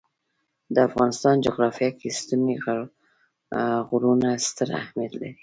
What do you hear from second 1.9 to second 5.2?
کې ستوني غرونه ستر اهمیت